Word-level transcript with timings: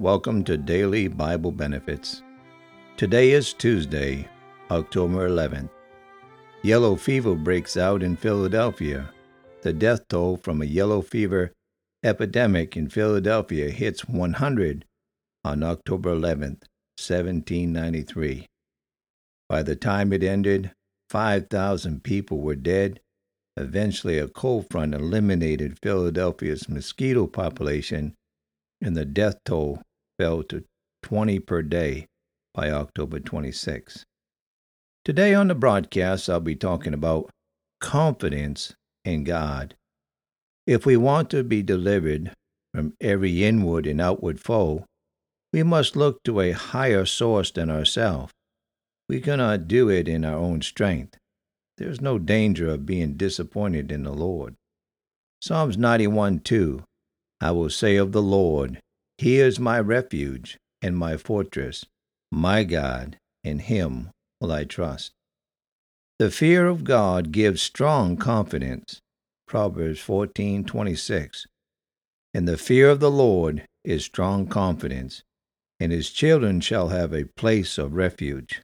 Welcome 0.00 0.44
to 0.44 0.56
Daily 0.56 1.08
Bible 1.08 1.52
Benefits. 1.52 2.22
Today 2.96 3.32
is 3.32 3.52
Tuesday, 3.52 4.26
October 4.70 5.28
11th. 5.28 5.68
Yellow 6.62 6.96
fever 6.96 7.34
breaks 7.34 7.76
out 7.76 8.02
in 8.02 8.16
Philadelphia. 8.16 9.10
The 9.60 9.74
death 9.74 10.08
toll 10.08 10.38
from 10.38 10.62
a 10.62 10.64
yellow 10.64 11.02
fever 11.02 11.52
epidemic 12.02 12.78
in 12.78 12.88
Philadelphia 12.88 13.68
hits 13.68 14.08
100 14.08 14.86
on 15.44 15.62
October 15.62 16.14
11th, 16.14 16.64
1793. 16.96 18.46
By 19.50 19.62
the 19.62 19.76
time 19.76 20.14
it 20.14 20.22
ended, 20.22 20.72
5,000 21.10 22.02
people 22.02 22.40
were 22.40 22.56
dead. 22.56 23.00
Eventually, 23.54 24.18
a 24.18 24.28
cold 24.28 24.64
front 24.70 24.94
eliminated 24.94 25.78
Philadelphia's 25.82 26.70
mosquito 26.70 27.26
population, 27.26 28.14
and 28.80 28.96
the 28.96 29.04
death 29.04 29.36
toll 29.44 29.82
fell 30.20 30.42
to 30.42 30.62
20 31.02 31.38
per 31.40 31.62
day 31.62 32.06
by 32.52 32.70
October 32.70 33.18
26. 33.18 34.04
Today 35.02 35.32
on 35.32 35.48
the 35.48 35.54
broadcast, 35.54 36.28
I'll 36.28 36.40
be 36.40 36.54
talking 36.54 36.92
about 36.92 37.30
confidence 37.80 38.74
in 39.02 39.24
God. 39.24 39.76
If 40.66 40.84
we 40.84 40.98
want 40.98 41.30
to 41.30 41.42
be 41.42 41.62
delivered 41.62 42.34
from 42.74 42.92
every 43.00 43.42
inward 43.42 43.86
and 43.86 43.98
outward 43.98 44.38
foe, 44.38 44.84
we 45.54 45.62
must 45.62 45.96
look 45.96 46.22
to 46.24 46.40
a 46.40 46.52
higher 46.52 47.06
source 47.06 47.50
than 47.50 47.70
ourselves. 47.70 48.30
We 49.08 49.22
cannot 49.22 49.68
do 49.68 49.88
it 49.88 50.06
in 50.06 50.26
our 50.26 50.36
own 50.36 50.60
strength. 50.60 51.16
There 51.78 51.88
is 51.88 52.02
no 52.02 52.18
danger 52.18 52.68
of 52.68 52.84
being 52.84 53.14
disappointed 53.14 53.90
in 53.90 54.02
the 54.02 54.12
Lord. 54.12 54.54
Psalms 55.40 55.78
91 55.78 56.40
2 56.40 56.84
I 57.40 57.52
will 57.52 57.70
say 57.70 57.96
of 57.96 58.12
the 58.12 58.20
Lord, 58.20 58.82
he 59.20 59.38
is 59.38 59.60
my 59.60 59.78
refuge 59.78 60.56
and 60.80 60.96
my 60.96 61.14
fortress, 61.14 61.84
my 62.32 62.64
God, 62.64 63.18
in 63.44 63.58
him 63.58 64.08
will 64.40 64.50
I 64.50 64.64
trust. 64.64 65.12
The 66.18 66.30
fear 66.30 66.66
of 66.66 66.84
God 66.84 67.30
gives 67.30 67.60
strong 67.60 68.16
confidence. 68.16 68.98
Proverbs 69.46 70.00
14:26. 70.00 71.46
And 72.32 72.48
the 72.48 72.56
fear 72.56 72.88
of 72.88 73.00
the 73.00 73.10
Lord 73.10 73.66
is 73.84 74.06
strong 74.06 74.46
confidence, 74.46 75.22
and 75.78 75.92
his 75.92 76.10
children 76.10 76.62
shall 76.62 76.88
have 76.88 77.12
a 77.12 77.28
place 77.36 77.76
of 77.76 77.92
refuge. 77.92 78.62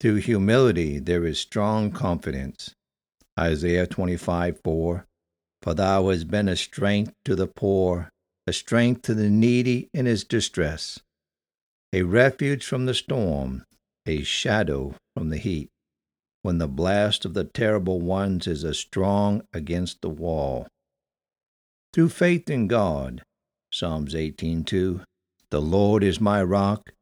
Through 0.00 0.16
humility 0.16 0.98
there 0.98 1.24
is 1.24 1.38
strong 1.38 1.92
confidence. 1.92 2.74
Isaiah 3.38 3.86
25:4. 3.86 5.06
For 5.62 5.74
thou 5.74 6.08
hast 6.08 6.26
been 6.26 6.48
a 6.48 6.56
strength 6.56 7.12
to 7.24 7.36
the 7.36 7.46
poor, 7.46 8.10
a 8.48 8.52
strength 8.52 9.02
to 9.02 9.14
the 9.14 9.28
needy 9.28 9.90
in 9.92 10.06
his 10.06 10.24
distress, 10.24 10.98
a 11.92 12.02
refuge 12.02 12.64
from 12.64 12.86
the 12.86 12.94
storm, 12.94 13.62
a 14.06 14.22
shadow 14.22 14.94
from 15.14 15.28
the 15.28 15.36
heat, 15.36 15.68
when 16.40 16.56
the 16.56 16.66
blast 16.66 17.26
of 17.26 17.34
the 17.34 17.44
terrible 17.44 18.00
ones 18.00 18.46
is 18.46 18.64
as 18.64 18.78
strong 18.78 19.42
against 19.52 20.00
the 20.00 20.08
wall. 20.08 20.66
Through 21.92 22.08
faith 22.08 22.48
in 22.48 22.68
God, 22.68 23.22
Psalms 23.70 24.14
18:2, 24.14 25.04
the 25.50 25.60
Lord 25.60 26.02
is 26.02 26.18
my 26.18 26.42
rock 26.42 26.94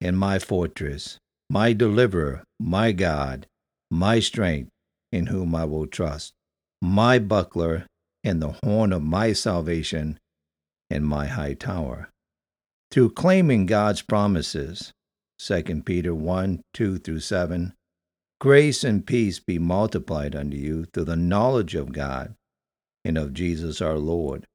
and 0.00 0.16
my 0.16 0.38
fortress, 0.38 1.18
my 1.50 1.72
deliverer, 1.72 2.44
my 2.60 2.92
God, 2.92 3.48
my 3.90 4.20
strength, 4.20 4.70
in 5.10 5.26
whom 5.26 5.56
I 5.56 5.64
will 5.64 5.88
trust, 5.88 6.34
my 6.80 7.18
buckler 7.18 7.86
and 8.22 8.40
the 8.40 8.56
horn 8.62 8.92
of 8.92 9.02
my 9.02 9.32
salvation 9.32 10.20
and 10.90 11.06
my 11.06 11.26
high 11.26 11.54
tower. 11.54 12.10
Through 12.90 13.10
claiming 13.10 13.66
God's 13.66 14.02
promises, 14.02 14.92
2 15.38 15.82
Peter 15.84 16.14
1 16.14 16.62
2 16.72 16.98
through 16.98 17.20
7, 17.20 17.74
grace 18.40 18.84
and 18.84 19.06
peace 19.06 19.40
be 19.40 19.58
multiplied 19.58 20.36
unto 20.36 20.56
you 20.56 20.84
through 20.92 21.04
the 21.04 21.16
knowledge 21.16 21.74
of 21.74 21.92
God 21.92 22.34
and 23.04 23.18
of 23.18 23.34
Jesus 23.34 23.80
our 23.80 23.98
Lord, 23.98 24.46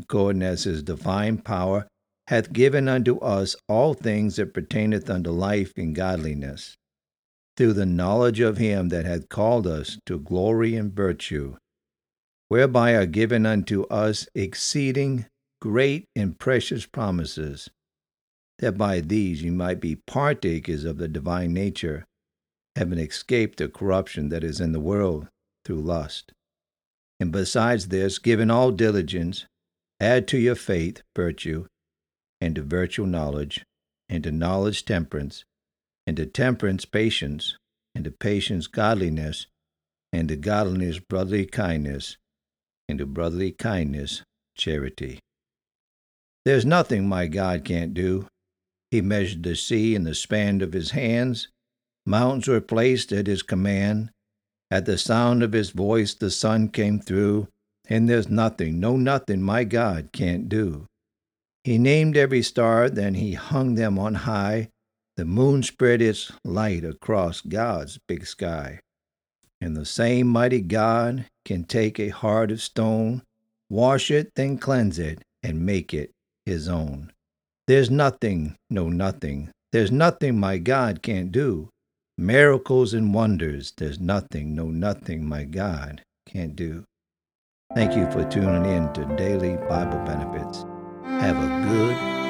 according 0.00 0.42
as 0.42 0.64
his 0.64 0.82
divine 0.82 1.38
power 1.38 1.86
hath 2.28 2.52
given 2.52 2.88
unto 2.88 3.18
us 3.18 3.54
all 3.68 3.94
things 3.94 4.36
that 4.36 4.52
pertaineth 4.52 5.08
unto 5.08 5.30
life 5.30 5.72
and 5.76 5.94
godliness, 5.94 6.76
through 7.56 7.72
the 7.72 7.86
knowledge 7.86 8.40
of 8.40 8.58
him 8.58 8.88
that 8.88 9.04
hath 9.04 9.28
called 9.28 9.66
us 9.66 9.98
to 10.06 10.18
glory 10.18 10.74
and 10.74 10.92
virtue, 10.92 11.56
whereby 12.48 12.92
are 12.92 13.06
given 13.06 13.46
unto 13.46 13.84
us 13.84 14.28
exceeding 14.34 15.26
great 15.60 16.06
and 16.14 16.38
precious 16.38 16.86
promises, 16.86 17.70
that 18.58 18.78
by 18.78 19.00
these 19.00 19.42
you 19.42 19.52
might 19.52 19.80
be 19.80 19.96
partakers 19.96 20.84
of 20.84 20.98
the 20.98 21.08
divine 21.08 21.52
nature, 21.52 22.04
having 22.74 22.98
escaped 22.98 23.58
the 23.58 23.68
corruption 23.68 24.28
that 24.28 24.44
is 24.44 24.60
in 24.60 24.72
the 24.72 24.80
world 24.80 25.28
through 25.64 25.80
lust. 25.80 26.32
And 27.18 27.32
besides 27.32 27.88
this, 27.88 28.18
given 28.18 28.50
all 28.50 28.70
diligence, 28.70 29.46
add 30.00 30.28
to 30.28 30.38
your 30.38 30.54
faith 30.54 31.02
virtue, 31.14 31.66
and 32.40 32.54
to 32.54 32.62
virtue 32.62 33.06
knowledge, 33.06 33.64
and 34.08 34.22
to 34.24 34.30
knowledge 34.30 34.84
temperance, 34.84 35.44
and 36.06 36.16
to 36.18 36.26
temperance 36.26 36.84
patience, 36.84 37.56
and 37.94 38.04
to 38.04 38.10
patience 38.10 38.66
godliness, 38.66 39.46
and 40.12 40.28
to 40.28 40.36
godliness 40.36 40.98
brotherly 40.98 41.46
kindness, 41.46 42.18
and 42.88 42.98
to 42.98 43.06
brotherly 43.06 43.52
kindness 43.52 44.22
charity. 44.54 45.18
There's 46.46 46.64
nothing 46.64 47.08
my 47.08 47.26
God 47.26 47.64
can't 47.64 47.92
do. 47.92 48.28
He 48.92 49.00
measured 49.00 49.42
the 49.42 49.56
sea 49.56 49.96
in 49.96 50.04
the 50.04 50.14
span 50.14 50.60
of 50.60 50.74
his 50.74 50.92
hands. 50.92 51.48
Mountains 52.06 52.46
were 52.46 52.60
placed 52.60 53.10
at 53.10 53.26
his 53.26 53.42
command. 53.42 54.12
At 54.70 54.86
the 54.86 54.96
sound 54.96 55.42
of 55.42 55.52
his 55.52 55.70
voice, 55.70 56.14
the 56.14 56.30
sun 56.30 56.68
came 56.68 57.00
through, 57.00 57.48
and 57.88 58.08
there's 58.08 58.28
nothing, 58.28 58.78
no 58.78 58.96
nothing 58.96 59.42
my 59.42 59.64
God 59.64 60.10
can't 60.12 60.48
do. 60.48 60.86
He 61.64 61.78
named 61.78 62.16
every 62.16 62.42
star, 62.42 62.88
then 62.88 63.14
he 63.14 63.32
hung 63.32 63.74
them 63.74 63.98
on 63.98 64.14
high. 64.14 64.68
The 65.16 65.24
moon 65.24 65.64
spread 65.64 66.00
its 66.00 66.30
light 66.44 66.84
across 66.84 67.40
God's 67.40 67.98
big 68.06 68.24
sky. 68.24 68.78
And 69.60 69.76
the 69.76 69.84
same 69.84 70.28
mighty 70.28 70.60
God 70.60 71.26
can 71.44 71.64
take 71.64 71.98
a 71.98 72.10
heart 72.10 72.52
of 72.52 72.62
stone, 72.62 73.22
wash 73.68 74.12
it, 74.12 74.30
then 74.36 74.58
cleanse 74.58 75.00
it, 75.00 75.24
and 75.42 75.66
make 75.66 75.92
it 75.92 76.12
his 76.46 76.68
own. 76.68 77.12
There's 77.66 77.90
nothing, 77.90 78.56
no 78.70 78.88
nothing, 78.88 79.50
there's 79.72 79.92
nothing 79.92 80.38
my 80.38 80.58
God 80.58 81.02
can't 81.02 81.30
do. 81.30 81.68
Miracles 82.16 82.94
and 82.94 83.12
wonders, 83.12 83.72
there's 83.76 84.00
nothing, 84.00 84.54
no 84.54 84.68
nothing 84.68 85.28
my 85.28 85.44
God 85.44 86.00
can't 86.26 86.56
do. 86.56 86.84
Thank 87.74 87.94
you 87.94 88.10
for 88.10 88.24
tuning 88.24 88.64
in 88.64 88.92
to 88.94 89.04
Daily 89.16 89.56
Bible 89.68 89.98
Benefits. 90.06 90.64
Have 91.04 91.36
a 91.36 91.68
good 91.68 92.25